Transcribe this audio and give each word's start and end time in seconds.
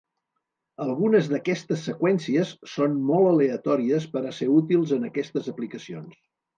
Algunes 0.85 1.29
d'aquestes 1.33 1.83
seqüències 1.91 2.55
són 2.79 2.97
molt 3.13 3.31
aleatòries 3.35 4.11
per 4.17 4.27
a 4.27 4.35
ser 4.43 4.53
útils 4.59 4.99
en 5.01 5.11
aquestes 5.15 5.57
aplicacions. 5.57 6.23